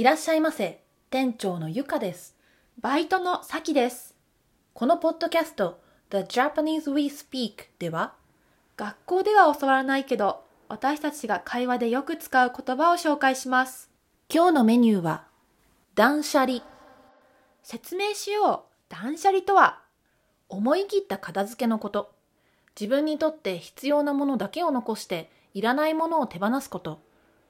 [0.00, 0.80] いらっしゃいませ。
[1.10, 2.34] 店長のゆかです。
[2.80, 4.14] バイトのさきです。
[4.72, 5.78] このポッドキャスト
[6.08, 8.14] The Japanese We Speak では
[8.78, 13.90] 学校では教わらないけど、私たちが会話でよく使う言葉を紹介します。
[14.32, 15.26] 今日のメニューは
[15.96, 16.62] 断捨離
[17.62, 18.88] 説明しよう。
[18.88, 19.82] 断捨離とは、
[20.48, 22.10] 思い切った片付けのこと
[22.74, 27.02] 自分にとって必要なものだけを残していらないものを手放すこと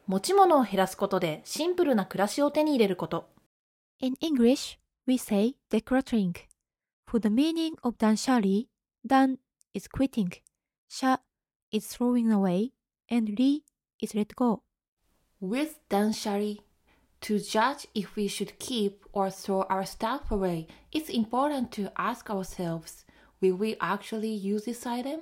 [0.08, 3.30] 持ち物を減らすことでシンプルな暮らしを手に入れること
[4.02, 4.78] In English,
[5.08, 6.34] we say decluttering.
[7.08, 8.66] For the meaning of 断捨離、
[9.06, 9.38] 断
[9.74, 10.42] is quitting,
[10.90, 11.20] 捨
[11.72, 12.72] is throwing away,
[13.10, 13.62] and 離
[14.02, 14.64] is let go.
[15.42, 16.62] With 断捨離
[17.22, 22.30] To judge if we should keep or throw our stuff away, it's important to ask
[22.30, 23.06] ourselves
[23.42, 25.22] will we actually use this item?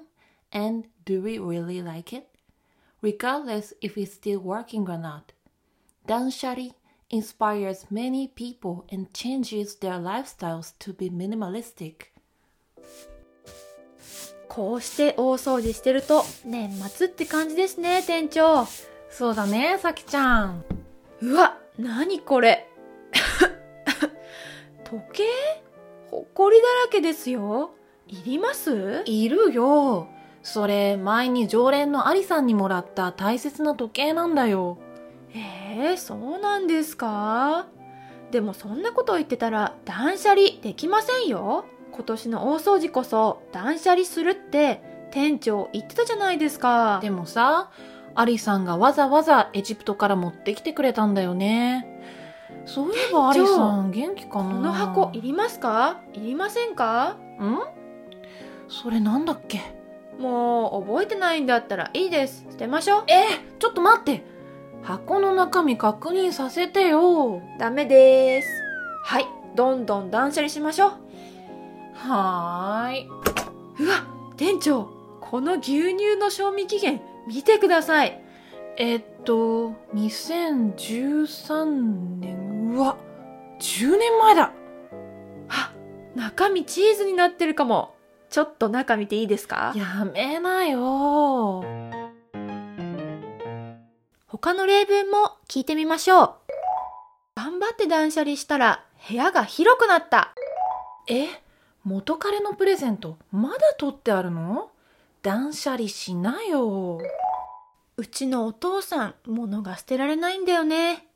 [0.52, 2.28] And do we really like it?
[3.03, 5.35] Regardless if it's still working or not.
[6.07, 6.75] 断捨離
[7.11, 12.13] inspires many people and changes their lifestyles to be minimalistic.
[14.49, 18.67] こうして大掃除してると年末って感じですね、店長。
[19.11, 20.65] そうだね、さきちゃん。
[21.21, 22.67] うわ、なにこれ。
[24.85, 25.25] 時計
[26.11, 27.75] ほこりだらけですよ。
[28.07, 30.09] いりますいるよ。
[30.49, 34.79] それ、前に常連のアリさんにもらった大切な時計なんだよ。
[35.35, 37.67] えー、そうなんですか？
[38.31, 41.67] でもそんなこと言ってたら断捨離できませんよ。
[41.93, 46.99] 今年の大掃除こそ断捨離するって店長言ってたじゃないですか。
[47.03, 47.71] でもさ、
[48.15, 51.87] アリさんがわざわざエジプトから持ってきてくれたんだよね。
[52.65, 54.45] そういえばアリさん元気かな？
[54.45, 56.01] この箱いりますか？
[56.15, 57.17] いりませんか？
[57.39, 57.59] ん？
[58.69, 59.78] それなんだっけ？
[60.19, 62.45] もう覚えてないんだったらいいです。
[62.51, 63.05] 捨てましょう。
[63.09, 63.25] え
[63.59, 64.25] ちょっと待って
[64.83, 67.43] 箱の中身確認させてよ。
[67.59, 68.49] ダメです。
[69.05, 70.91] はい、どんどん断捨離しましょう。
[71.95, 73.09] はーい。
[73.81, 74.05] うわ、
[74.37, 74.89] 店長、
[75.21, 78.23] この牛乳の賞味期限見てください。
[78.77, 81.65] えっと、2013
[82.21, 82.97] 年、うわ、
[83.61, 84.53] 10年前だ
[85.49, 85.73] あ、
[86.15, 87.98] 中身チーズになってるかも。
[88.31, 89.73] ちょっと中見ていいですか？
[89.75, 91.65] やめなよ。
[94.27, 96.35] 他の例文も聞いてみましょう。
[97.35, 100.35] 頑張って断捨離したら部屋が広くなった。
[101.09, 101.27] え
[101.85, 104.71] 元彼のプレゼント、まだ取ってあるの？
[105.23, 107.01] 断捨離しなよ。
[107.97, 111.07] うちのお父さん、物が捨てられないんだよね。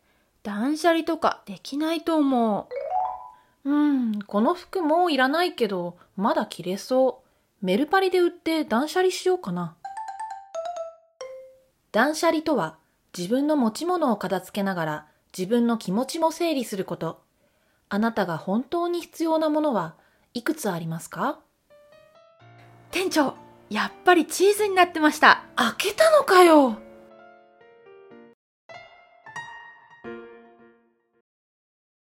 [0.42, 2.74] 断捨離とかできないと思う。
[3.64, 7.22] うん、この服もういらないけど、まだ着れそ
[7.62, 7.64] う。
[7.64, 9.76] メルパリで売って断捨離しようかな。
[11.92, 12.76] 断捨離とは、
[13.16, 15.06] 自分の持ち物を片付けながら、
[15.36, 17.20] 自分の気持ちも整理すること。
[17.88, 19.94] あなたが本当に必要なものは
[20.34, 21.38] いくつありますか？
[22.90, 23.34] 店長、
[23.70, 25.44] やっぱりチーズになってました。
[25.54, 26.78] 開けたのかよ